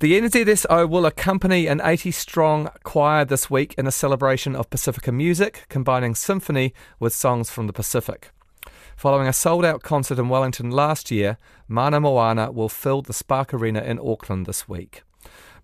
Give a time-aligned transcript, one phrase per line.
[0.00, 5.12] The NZSO will accompany an 80 strong choir this week in a celebration of Pasifika
[5.12, 8.30] music, combining symphony with songs from the Pacific.
[8.96, 11.36] Following a sold out concert in Wellington last year,
[11.68, 15.02] Mana Moana will fill the Spark Arena in Auckland this week.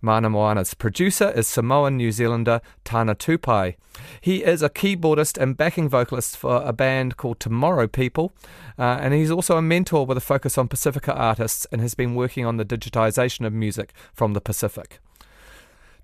[0.01, 3.77] Mana Moana's producer is Samoan New Zealander Tana Tupai.
[4.21, 8.33] He is a keyboardist and backing vocalist for a band called Tomorrow People,
[8.79, 12.15] uh, and he's also a mentor with a focus on Pasifika artists and has been
[12.15, 15.01] working on the digitization of music from the Pacific.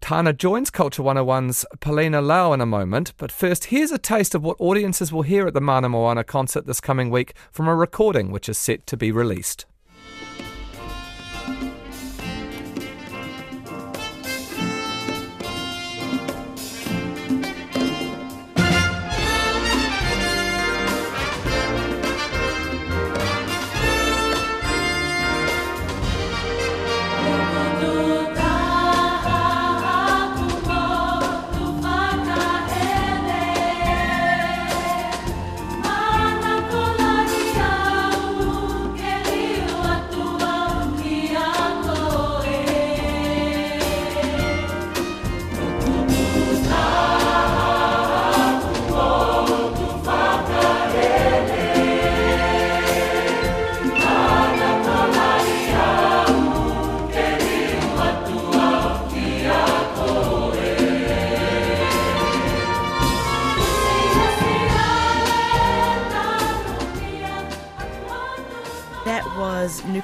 [0.02, 4.42] Tana joins Culture 101's Perlina Lau in a moment, but first, here's a taste of
[4.42, 8.32] what audiences will hear at the Mana Moana concert this coming week from a recording
[8.32, 9.64] which is set to be released.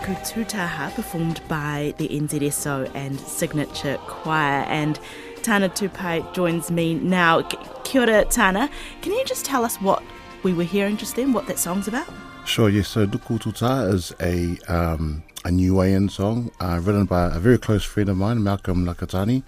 [0.09, 4.65] Nuku Tutaha performed by the NZSO and Signature Choir.
[4.69, 4.99] And
[5.43, 7.43] Tana Tupai joins me now.
[7.85, 8.71] Kia ora, Tana.
[9.03, 10.03] Can you just tell us what
[10.43, 12.09] we were hearing just then, what that song's about?
[12.47, 12.89] Sure, yes.
[12.89, 17.85] So Nuku Tutaha is a, um, a Niuean song uh, written by a very close
[17.85, 19.43] friend of mine, Malcolm Nakatani.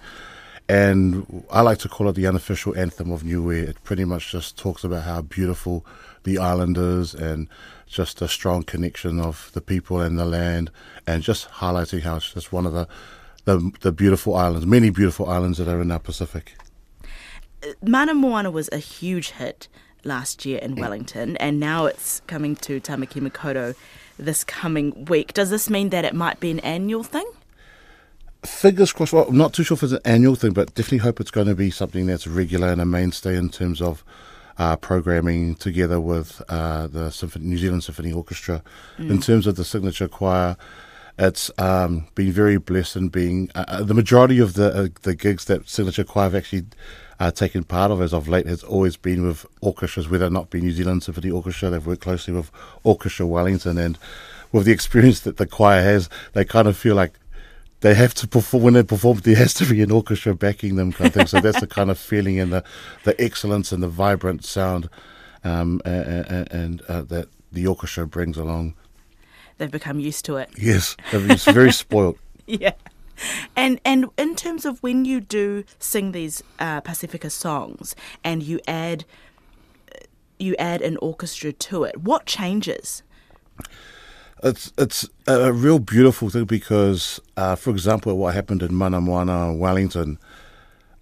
[0.71, 3.67] And I like to call it the unofficial anthem of Niue.
[3.67, 5.85] It pretty much just talks about how beautiful
[6.23, 7.49] the island is and
[7.87, 10.71] just a strong connection of the people and the land,
[11.05, 12.87] and just highlighting how it's just one of the
[13.43, 16.53] the, the beautiful islands, many beautiful islands that are in our Pacific.
[17.85, 19.67] Mana Moana was a huge hit
[20.05, 20.79] last year in mm.
[20.79, 23.75] Wellington, and now it's coming to Tamaki Makaurau
[24.17, 25.33] this coming week.
[25.33, 27.29] Does this mean that it might be an annual thing?
[28.43, 29.13] Fingers crossed.
[29.13, 31.47] Well, I'm not too sure if it's an annual thing, but definitely hope it's going
[31.47, 34.03] to be something that's regular and a mainstay in terms of
[34.57, 38.63] uh, programming together with uh, the Symphony, New Zealand Symphony Orchestra.
[38.97, 39.11] Mm.
[39.11, 40.57] In terms of the signature choir,
[41.19, 45.13] it's um, been very blessed in being uh, uh the majority of the uh, the
[45.13, 46.65] gigs that signature choir have actually
[47.19, 50.49] uh, taken part of as of late has always been with orchestras, whether or not
[50.49, 51.69] be New Zealand Symphony Orchestra.
[51.69, 52.49] They've worked closely with
[52.83, 53.99] Orchestra Wellington, and
[54.51, 57.13] with the experience that the choir has, they kind of feel like
[57.81, 59.19] they have to perform when they perform.
[59.19, 61.27] There has to be an orchestra backing them, kind of thing.
[61.27, 62.63] So that's the kind of feeling and the
[63.03, 64.89] the excellence and the vibrant sound,
[65.43, 68.75] um, and, and uh, that the orchestra brings along.
[69.57, 70.49] They've become used to it.
[70.57, 72.17] Yes, it's very spoiled.
[72.47, 72.73] yeah.
[73.55, 78.59] And and in terms of when you do sing these uh, Pasifika songs and you
[78.67, 79.05] add
[80.39, 83.03] you add an orchestra to it, what changes?
[84.43, 89.53] It's it's a real beautiful thing because, uh, for example, what happened in Mana Moana,
[89.53, 90.17] Wellington.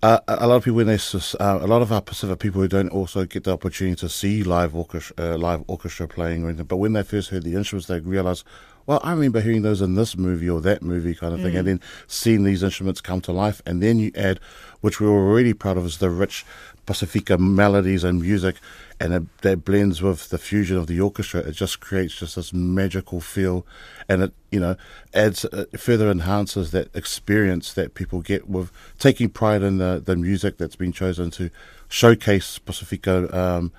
[0.01, 0.97] Uh, a lot of people, when they,
[1.41, 4.43] uh, a lot of our Pacific people who don't also get the opportunity to see
[4.43, 7.87] live orchestra, uh, live orchestra playing or anything, but when they first heard the instruments,
[7.87, 8.45] they realised,
[8.85, 11.59] well, I remember hearing those in this movie or that movie kind of thing, mm.
[11.59, 14.39] and then seeing these instruments come to life, and then you add,
[14.79, 16.45] which we are already proud of, is the rich
[16.89, 18.55] Pasifika melodies and music,
[18.99, 21.41] and it, that blends with the fusion of the orchestra.
[21.41, 23.63] It just creates just this magical feel,
[24.07, 24.75] and it you know
[25.13, 30.15] adds uh, further enhances that experience that people get with taking pride in the the
[30.15, 31.51] music that's been chosen to
[31.89, 33.71] showcase Pasifika um,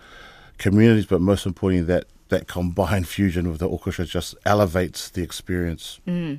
[0.59, 5.99] communities, but most importantly that that combined fusion with the orchestra just elevates the experience.
[6.07, 6.39] Mm.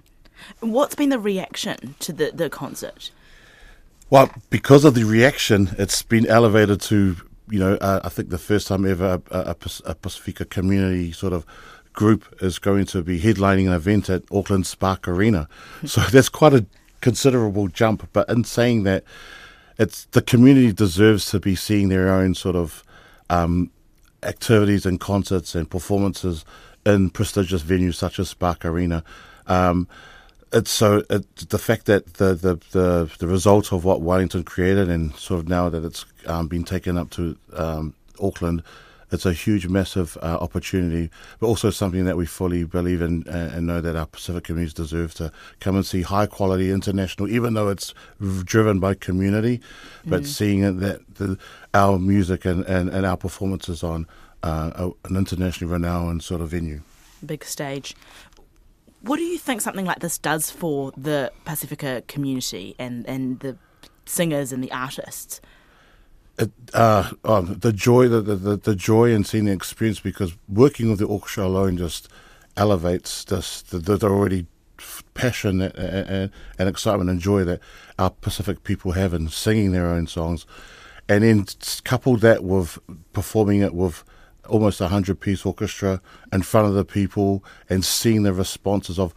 [0.62, 3.12] What's been the reaction to the, the concert?
[4.12, 7.16] Well, because of the reaction, it's been elevated to,
[7.50, 11.32] you know, uh, I think the first time ever a, a, a Pasifika community sort
[11.32, 11.46] of
[11.94, 15.48] group is going to be headlining an event at Auckland Spark Arena.
[15.86, 16.66] so that's quite a
[17.00, 18.10] considerable jump.
[18.12, 19.06] But in saying that,
[19.80, 22.84] it's the community deserves to be seeing their own sort of
[23.30, 23.72] um,
[24.24, 26.44] activities and concerts and performances
[26.86, 29.06] in prestigious venues such as Spark Arena.
[29.48, 29.88] Um,
[30.54, 34.90] it's so it, the fact that the, the, the the result of what Wellington created
[34.90, 38.64] and sort of now that it's um, been taken up to um, Auckland
[39.12, 43.52] it's a huge, massive uh, opportunity, but also something that we fully believe in and,
[43.54, 47.54] and, know that our Pacific communities deserve to come and see high quality international, even
[47.54, 47.94] though it's
[48.46, 49.60] driven by community,
[50.06, 50.28] but mm.
[50.28, 51.38] seeing that the,
[51.74, 54.08] our music and, and, and our performances on
[54.44, 56.82] uh, an internationally renowned sort of venue.
[57.24, 57.96] Big stage.
[59.02, 63.58] What do you think something like this does for the Pasifika community and, and the
[64.06, 65.42] singers and the artists?
[66.38, 70.90] It, uh, oh, the joy, the, the, the joy in seeing the experience, because working
[70.90, 72.10] with the orchestra alone just
[72.58, 74.46] elevates this the, the already
[75.14, 77.60] passion and, and, and, excitement and joy that
[78.00, 80.46] our Pacific people have in singing their own songs,
[81.10, 81.46] and then
[81.84, 82.80] coupled that with
[83.14, 84.04] performing it with
[84.50, 86.02] almost a hundred piece orchestra
[86.32, 89.14] in front of the people and seeing the responses of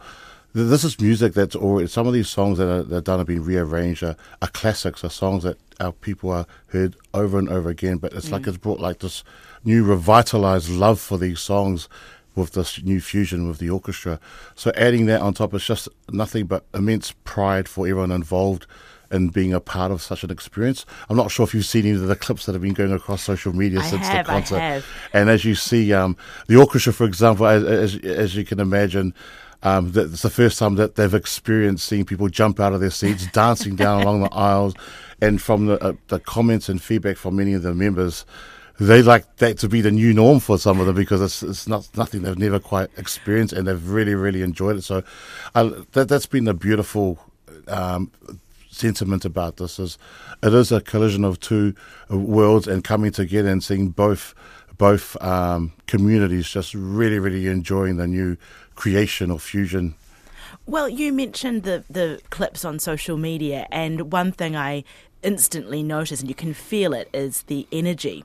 [0.53, 3.27] this is music that's already some of these songs that are, that are done have
[3.27, 7.69] been rearranged are, are, classics are songs that our people are heard over and over
[7.69, 8.33] again but it's mm.
[8.33, 9.23] like it's brought like this
[9.65, 11.89] new revitalized love for these songs
[12.35, 14.19] with this new fusion with the orchestra
[14.55, 18.65] so adding that on top is just nothing but immense pride for everyone involved
[19.11, 20.85] in being a part of such an experience.
[21.09, 23.23] I'm not sure if you've seen any of the clips that have been going across
[23.23, 24.83] social media I since have, the concert.
[25.13, 26.17] And as you see, um,
[26.47, 29.13] the orchestra, for example, as, as, as you can imagine,
[29.63, 33.25] um, it's the first time that they've experienced seeing people jump out of their seats,
[33.33, 34.75] dancing down along the aisles,
[35.21, 38.25] and from the, uh, the comments and feedback from many of the members,
[38.79, 41.67] they like that to be the new norm for some of them because it's, it's
[41.67, 44.81] not nothing they've never quite experienced, and they've really really enjoyed it.
[44.83, 45.03] So
[45.55, 47.19] uh, that that's been a beautiful.
[47.67, 48.11] Um,
[48.75, 49.97] sentiment about this is
[50.43, 51.73] it is a collision of two
[52.09, 54.35] worlds and coming together and seeing both
[54.77, 58.37] both um, communities just really really enjoying the new
[58.75, 59.95] creation or fusion.
[60.65, 64.83] Well, you mentioned the the clips on social media, and one thing I
[65.21, 68.23] instantly notice, and you can feel it, is the energy.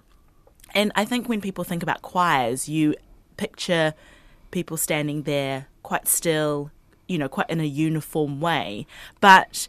[0.74, 2.94] And I think when people think about choirs, you
[3.36, 3.94] picture
[4.50, 6.70] people standing there quite still,
[7.08, 8.86] you know, quite in a uniform way.
[9.20, 9.66] But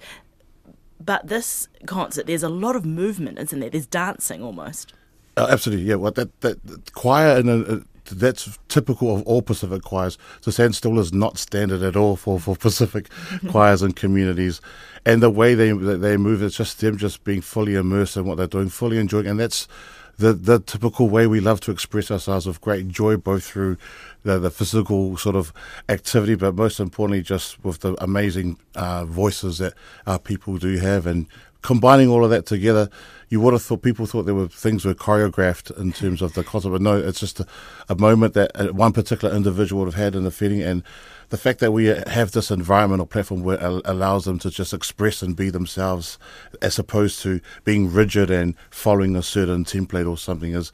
[1.05, 3.69] but this concert, there's a lot of movement, isn't there?
[3.69, 4.93] There's dancing almost.
[5.37, 5.95] Uh, absolutely, yeah.
[5.95, 10.17] Well, that that, that choir and that's typical of all Pacific choirs.
[10.41, 13.09] To stand still is not standard at all for, for Pacific
[13.49, 14.61] choirs and communities.
[15.05, 18.37] And the way they they move, it's just them just being fully immersed in what
[18.37, 19.27] they're doing, fully enjoying.
[19.27, 19.67] And that's
[20.17, 23.77] the the typical way we love to express ourselves with great joy, both through
[24.23, 25.51] the, the physical sort of
[25.89, 29.73] activity, but most importantly, just with the amazing uh, voices that
[30.05, 31.07] our people do have.
[31.07, 31.27] And
[31.61, 32.89] combining all of that together,
[33.29, 36.43] you would have thought people thought there were things were choreographed in terms of the
[36.43, 37.47] concert, but no, it's just a,
[37.89, 40.83] a moment that uh, one particular individual would have had in the feeling, and
[41.31, 45.33] the fact that we have this environmental platform where allows them to just express and
[45.33, 46.19] be themselves,
[46.61, 50.71] as opposed to being rigid and following a certain template or something, is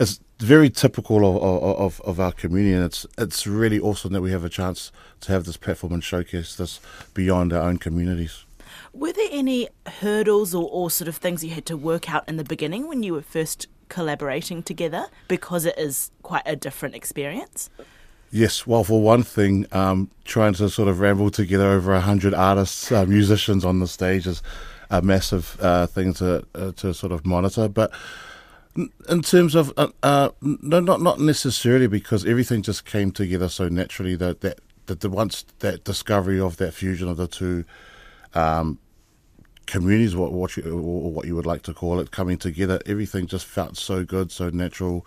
[0.00, 1.42] is very typical of,
[1.78, 4.90] of, of our community, and it's it's really awesome that we have a chance
[5.20, 6.80] to have this platform and showcase this
[7.14, 8.44] beyond our own communities.
[8.92, 9.68] Were there any
[10.00, 13.04] hurdles or, or sort of things you had to work out in the beginning when
[13.04, 17.70] you were first collaborating together because it is quite a different experience?
[18.32, 22.32] Yes, well, for one thing, um, trying to sort of ramble together over a hundred
[22.32, 24.40] artists, uh, musicians on the stage is
[24.88, 27.68] a massive uh, thing to uh, to sort of monitor.
[27.68, 27.90] But
[29.08, 33.68] in terms of uh, uh, no, not not necessarily because everything just came together so
[33.68, 37.64] naturally that that that the once that discovery of that fusion of the two
[38.34, 38.78] um,
[39.66, 42.80] communities, what what you or what you would like to call it, coming together.
[42.86, 45.04] Everything just felt so good, so natural,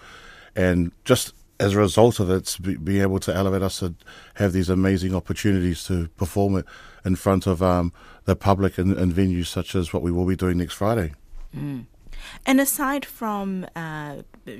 [0.57, 3.93] and just as a result of it, being able to elevate us to
[4.35, 6.65] have these amazing opportunities to perform it
[7.05, 7.93] in front of um,
[8.25, 11.13] the public and, in, venues such as what we will be doing next Friday.
[11.55, 11.85] Mm.
[12.45, 14.17] And aside from uh,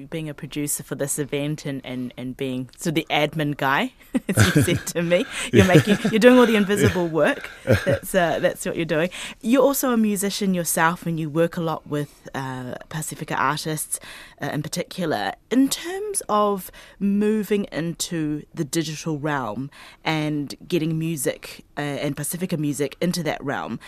[0.09, 3.93] being a producer for this event and, and, and being so the admin guy,
[4.27, 7.49] as you said to me, you're making you're doing all the invisible work.
[7.85, 9.09] That's uh, that's what you're doing.
[9.41, 13.99] You're also a musician yourself, and you work a lot with uh, Pasifika artists
[14.41, 15.33] uh, in particular.
[15.51, 19.69] In terms of moving into the digital realm
[20.03, 23.79] and getting music uh, and Pasifika music into that realm,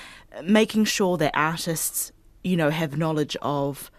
[0.43, 2.11] making sure that artists
[2.45, 3.89] you know, have knowledge of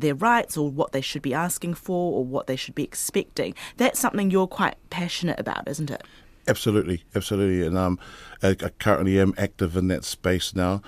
[0.00, 3.54] their rights or what they should be asking for or what they should be expecting.
[3.76, 6.02] That's something you're quite passionate about, isn't it?
[6.46, 7.66] Absolutely, absolutely.
[7.66, 7.98] And um,
[8.42, 10.82] I, I currently am active in that space now.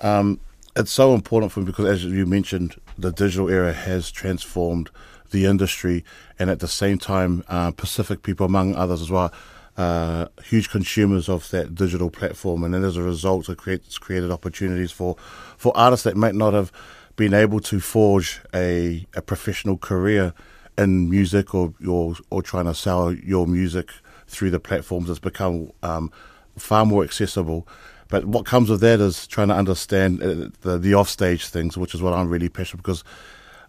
[0.00, 0.40] Um,
[0.74, 4.90] it's so important for me because, as you mentioned, the digital era has transformed
[5.30, 6.04] the industry,
[6.38, 9.32] and at the same time, uh, Pacific people, among others as well,
[9.76, 14.92] uh, huge consumers of that digital platform, and as a result, it creates created opportunities
[14.92, 15.16] for
[15.56, 16.70] for artists that might not have
[17.16, 20.32] been able to forge a, a professional career
[20.78, 23.90] in music or or or trying to sell your music
[24.26, 26.10] through the platforms has become um,
[26.56, 27.68] far more accessible.
[28.08, 31.94] But what comes with that is trying to understand uh, the the offstage things, which
[31.94, 33.04] is what I'm really passionate because.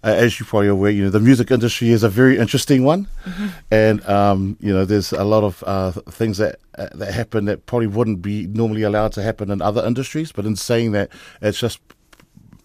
[0.06, 3.08] Uh, as you're probably aware, you know the music industry is a very interesting one,
[3.24, 3.48] mm-hmm.
[3.72, 7.66] and um, you know there's a lot of uh, things that uh, that happen that
[7.68, 10.34] probably wouldn't be normally allowed to happen in other industries.
[10.34, 11.10] But in saying that,
[11.42, 11.80] it's just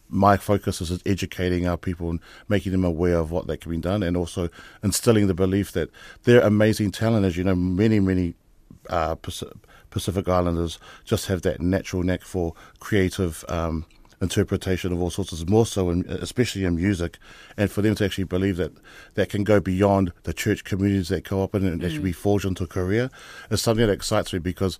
[0.08, 3.78] my focus is educating our people and making them aware of what that can be
[3.78, 4.48] done, and also
[4.82, 5.90] instilling the belief that
[6.24, 7.26] they're amazing talent.
[7.26, 8.34] As you know, many many
[8.88, 9.16] uh,
[9.90, 13.44] Pacific Islanders just have that natural knack for creative.
[13.48, 13.86] Um,
[14.20, 17.18] interpretation of all sorts of more so in, especially in music
[17.56, 18.72] and for them to actually believe that
[19.14, 21.84] that can go beyond the church communities that in and mm.
[21.84, 23.10] actually be forged into a career
[23.50, 24.78] is something that excites me because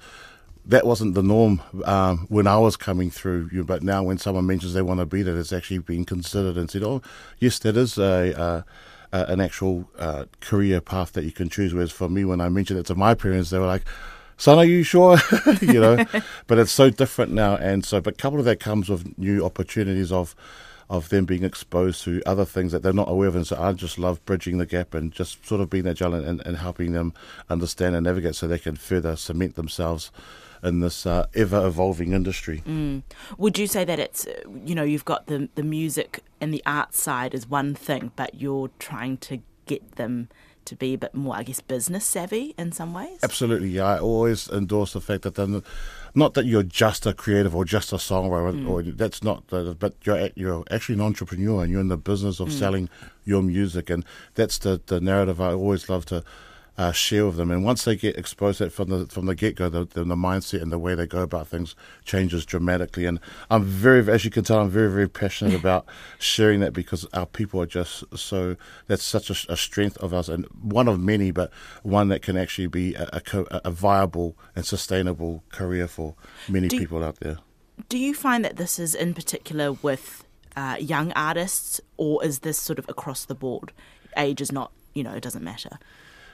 [0.69, 3.49] that wasn't the norm um, when I was coming through.
[3.53, 6.05] You know, but now, when someone mentions they want to be that, it's actually been
[6.05, 7.03] considered and said, "Oh,
[7.39, 8.65] yes, that is a."
[9.11, 11.73] an actual uh, career path that you can choose.
[11.73, 13.87] Whereas for me, when I mentioned it to my parents, they were like,
[14.39, 15.19] son, are you sure?
[15.61, 16.05] you know,
[16.47, 17.57] but it's so different now.
[17.57, 20.35] And so, but a couple of that comes with new opportunities of,
[20.91, 23.37] of them being exposed to other things that they're not aware of.
[23.37, 26.27] And so I just love bridging the gap and just sort of being that giant
[26.27, 27.13] and, and helping them
[27.51, 30.11] understand and navigate so they can further cement themselves
[30.63, 32.63] in this uh, ever evolving industry.
[32.67, 33.03] Mm.
[33.37, 34.27] Would you say that it's,
[34.65, 38.35] you know, you've got the, the music and the art side is one thing, but
[38.35, 40.29] you're trying to get them
[40.65, 43.19] to be a bit more, I guess, business savvy in some ways?
[43.23, 43.71] Absolutely.
[43.71, 43.87] Yeah.
[43.87, 45.63] I always endorse the fact that then,
[46.19, 48.69] not that you're just a creative or just a songwriter, mm.
[48.69, 52.41] or that's not, the, but you're you're actually an entrepreneur and you're in the business
[52.41, 52.53] of mm.
[52.53, 52.89] selling
[53.25, 56.25] your music, and that's the the narrative I always love to
[56.79, 57.51] uh, share with them.
[57.51, 60.05] And once they get exposed to it from the from the get go, the, the,
[60.05, 63.05] the mindset and the way they go about things changes dramatically.
[63.05, 63.19] And
[63.51, 65.87] I'm very, as you can tell, I'm very very passionate about
[66.19, 68.57] sharing that because our people are just so.
[68.87, 71.51] That's such a, a strength of us, and one of many, but
[71.83, 76.15] one that can actually be a, a, a viable and sustainable career for
[76.49, 77.39] many do people out there.
[77.89, 80.25] Do you find that this is in particular with
[80.57, 83.73] uh, young artists, or is this sort of across the board?
[84.17, 85.79] Age is not, you know, it doesn't matter.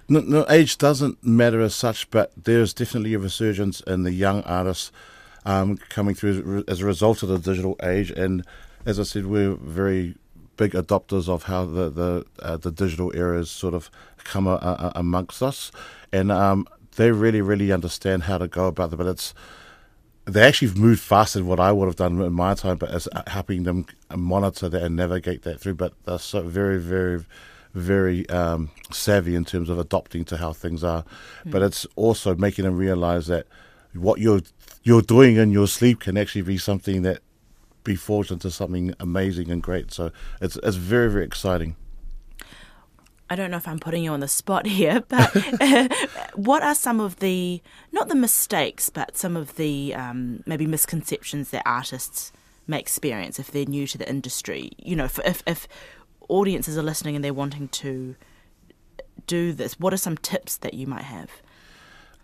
[0.08, 4.42] No, no, age doesn't matter as such, but there's definitely a resurgence in the young
[4.42, 4.92] artists
[5.46, 8.11] um, coming through as a result of the digital age.
[8.11, 8.44] And
[8.84, 10.14] as I said, we're very
[10.56, 14.54] big adopters of how the the, uh, the digital era has sort of come a,
[14.54, 15.73] a, amongst us,
[16.12, 18.96] and um, they really really understand how to go about it.
[18.96, 19.34] But it's
[20.26, 22.90] they actually have moved faster than what I would have done in my time, but
[22.90, 25.75] as uh, helping them monitor that and navigate that through.
[25.75, 27.25] But they're so very very
[27.74, 31.04] very um, savvy in terms of adopting to how things are.
[31.44, 31.50] Mm.
[31.50, 33.46] But it's also making them realize that
[33.92, 34.40] what you're
[34.82, 37.20] you're doing in your sleep can actually be something that
[37.84, 39.92] be forged into something amazing and great.
[39.92, 41.76] So it's it's very very exciting.
[43.30, 45.34] I don't know if I'm putting you on the spot here, but
[46.34, 47.62] what are some of the
[47.92, 52.32] not the mistakes, but some of the um, maybe misconceptions that artists
[52.66, 54.70] may experience if they're new to the industry?
[54.78, 55.68] You know, if if
[56.28, 58.16] audiences are listening and they're wanting to
[59.26, 61.30] do this, what are some tips that you might have?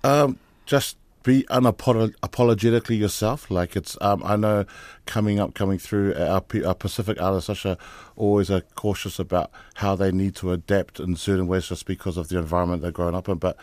[0.04, 3.50] Um, just be unapologetically yourself.
[3.50, 4.64] Like it's, um, I know
[5.06, 7.76] coming up, coming through, our, our Pacific artists are
[8.16, 12.28] always are cautious about how they need to adapt in certain ways just because of
[12.28, 13.36] the environment they're growing up in.
[13.36, 13.56] But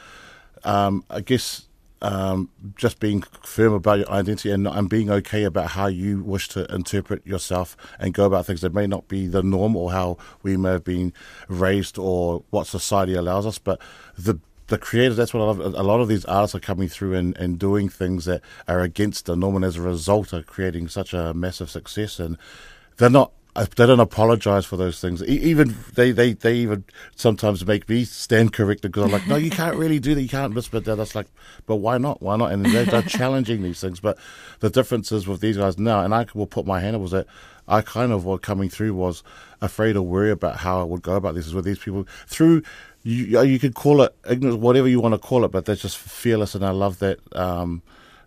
[0.63, 1.66] um, I guess
[2.01, 6.47] um, just being firm about your identity and, and being okay about how you wish
[6.49, 10.17] to interpret yourself and go about things that may not be the norm or how
[10.43, 11.13] we may have been
[11.47, 13.57] raised or what society allows us.
[13.57, 13.81] But
[14.17, 15.59] the the creators, that's what I love.
[15.59, 19.25] A lot of these artists are coming through and, and doing things that are against
[19.25, 22.19] the norm, and as a result, are creating such a massive success.
[22.19, 22.37] And
[22.97, 23.31] they're not
[23.65, 25.23] they don't apologize for those things.
[25.23, 26.83] Even they, they, they even
[27.15, 30.21] sometimes make me stand corrected because I'm like, no, you can't really do that.
[30.21, 30.85] You can't miss that.
[30.85, 31.27] That's like,
[31.65, 32.21] but why not?
[32.21, 32.51] Why not?
[32.51, 33.99] And they're, they're challenging these things.
[33.99, 34.17] But
[34.59, 37.11] the difference is with these guys now, and I will put my hand up, was
[37.11, 37.25] that
[37.67, 39.23] I kind of what coming through was
[39.59, 41.47] afraid or worry about how I would go about this.
[41.47, 42.61] Is with these people through
[43.03, 45.97] you, you could call it ignorance, whatever you want to call it, but they're just
[45.97, 47.19] fearless, and I love that.
[47.35, 47.81] Um,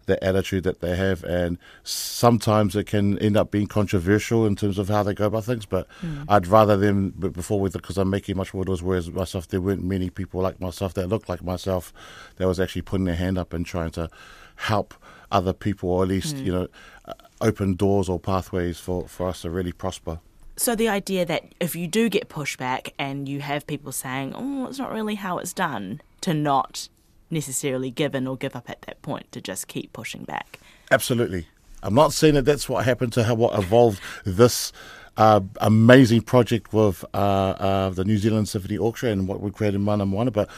[0.07, 4.79] the attitude that they have, and sometimes it can end up being controversial in terms
[4.79, 5.67] of how they go about things.
[5.67, 6.25] But mm.
[6.29, 8.83] I'd rather them before with because I'm making much more doors.
[8.83, 11.93] Whereas myself, there weren't many people like myself that looked like myself
[12.37, 14.09] that was actually putting their hand up and trying to
[14.57, 14.95] help
[15.33, 16.45] other people, or at least mm.
[16.45, 16.69] you know,
[17.05, 20.21] uh, open doors or pathways for for us to really prosper.
[20.57, 24.67] So the idea that if you do get pushback and you have people saying, "Oh,
[24.67, 26.89] it's not really how it's done," to not
[27.31, 30.59] necessarily give in or give up at that point to just keep pushing back.
[30.91, 31.47] Absolutely.
[31.83, 34.73] I'm not saying that that's what happened to how what evolved this
[35.17, 39.77] uh, amazing project with uh, uh, the New Zealand Symphony Orchestra and what we created
[39.77, 40.49] in Mana Moana, but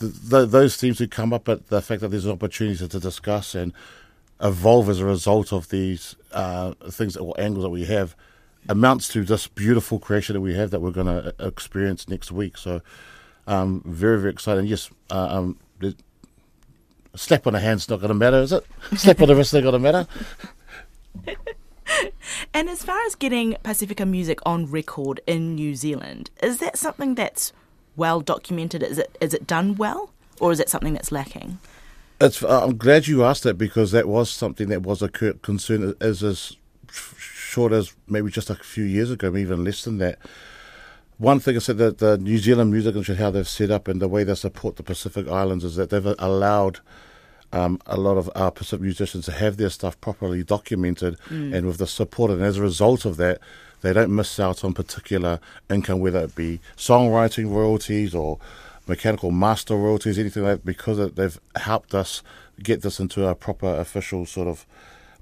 [0.00, 3.00] th- th- those themes who come up at the fact that there's an opportunity to
[3.00, 3.72] discuss and
[4.40, 8.16] evolve as a result of these uh, things or angles that we have
[8.68, 12.30] amounts to this beautiful creation that we have that we're going to uh, experience next
[12.32, 12.56] week.
[12.56, 12.80] So,
[13.46, 14.66] um, very, very exciting.
[14.66, 15.58] Yes, uh, um,
[17.14, 18.64] a slap on the hand's not going to matter, is it?
[18.96, 20.06] slap on the wrist not going to matter.
[22.54, 27.14] and as far as getting Pasifika music on record in New Zealand, is that something
[27.14, 27.52] that's
[27.96, 28.82] well documented?
[28.82, 31.58] Is it is it done well, or is it something that's lacking?
[32.20, 35.94] It's, uh, I'm glad you asked that because that was something that was a concern
[36.00, 36.56] as as
[36.90, 40.18] short as maybe just a few years ago, even less than that.
[41.22, 44.02] One thing I said that the New Zealand music industry, how they've set up and
[44.02, 46.80] the way they support the Pacific Islands, is that they've allowed
[47.52, 51.54] um, a lot of our Pacific musicians to have their stuff properly documented mm.
[51.54, 52.32] and with the support.
[52.32, 53.38] And as a result of that,
[53.82, 55.38] they don't miss out on particular
[55.70, 58.40] income, whether it be songwriting royalties or
[58.88, 62.24] mechanical master royalties, anything like that, because they've helped us
[62.64, 64.66] get this into a proper official sort of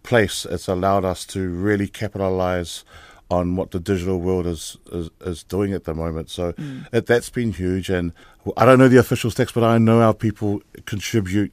[0.03, 0.47] place.
[0.47, 2.85] It's allowed us to really capitalize
[3.31, 6.29] on what the digital world is, is, is doing at the moment.
[6.31, 6.87] So mm.
[6.93, 7.89] it, that's been huge.
[7.89, 8.13] And
[8.57, 11.53] I don't know the official stats, but I know our people contribute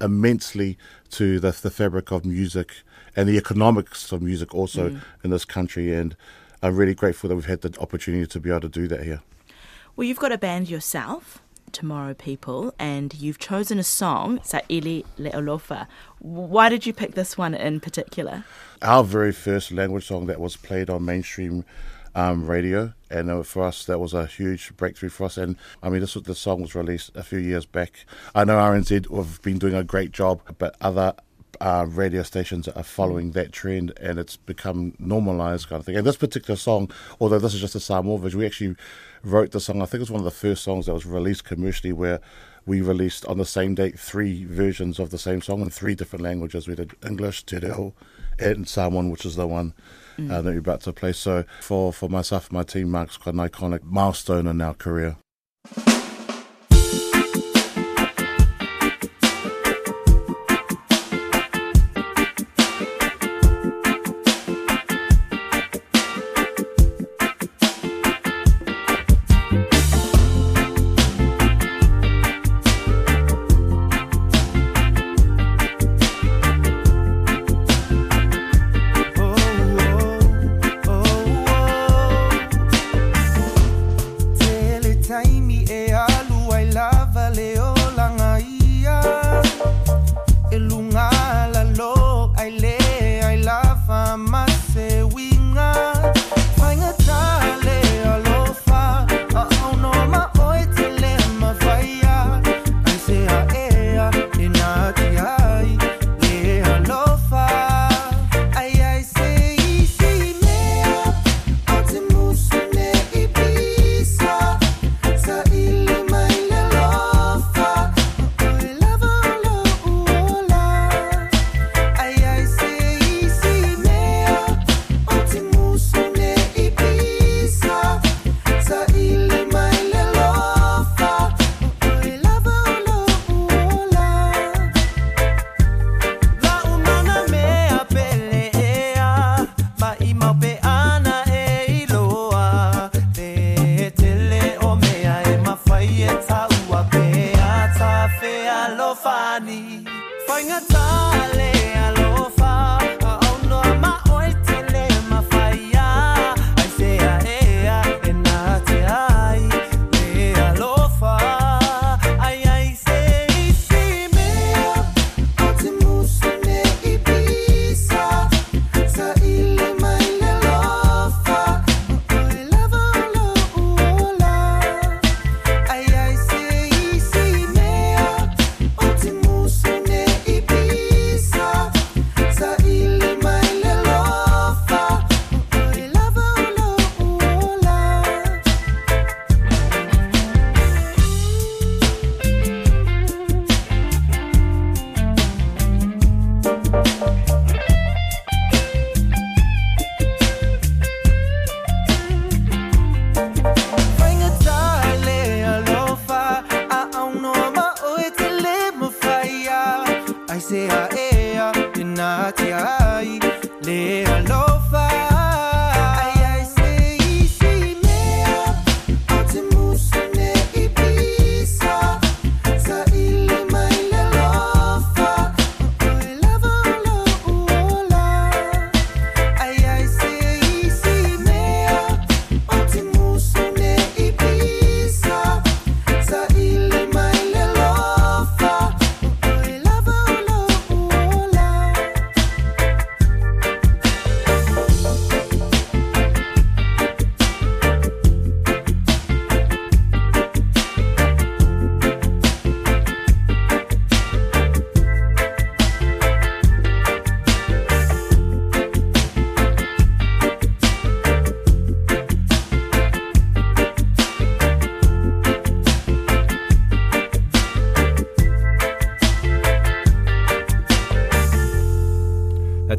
[0.00, 0.76] immensely
[1.10, 2.72] to the, the fabric of music
[3.14, 5.00] and the economics of music also mm.
[5.22, 5.94] in this country.
[5.94, 6.16] And
[6.62, 9.22] I'm really grateful that we've had the opportunity to be able to do that here.
[9.94, 15.86] Well, you've got a band yourself, Tomorrow People, and you've chosen a song, Sa'ili Le'olofa.
[16.18, 18.44] Why did you pick this one in particular?
[18.82, 21.64] Our very first language song that was played on mainstream
[22.14, 25.36] um, radio, and uh, for us that was a huge breakthrough for us.
[25.36, 28.04] And I mean, this was, the song was released a few years back.
[28.34, 31.14] I know RNZ have been doing a great job, but other
[31.60, 35.96] uh, radio stations are following that trend and it's become normalized kind of thing.
[35.96, 36.90] And this particular song,
[37.20, 38.76] although this is just a Samoa version, we actually
[39.22, 39.82] wrote the song.
[39.82, 42.20] I think it was one of the first songs that was released commercially where
[42.64, 46.22] we released on the same date three versions of the same song in three different
[46.22, 46.68] languages.
[46.68, 47.94] We did English, Te Reo,
[48.38, 49.74] and Samoan, which is the one
[50.16, 50.30] mm.
[50.30, 51.12] uh, that we're about to play.
[51.12, 55.16] So for, for myself and my team, marks quite an iconic milestone in our career.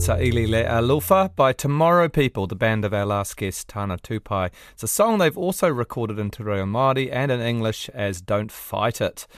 [0.10, 4.52] A Le Alufa by Tomorrow People, the band of our last guest, Tana Tupai.
[4.74, 8.52] It's a song they've also recorded in Te Reo Māori and in English as Don't
[8.52, 9.26] Fight It.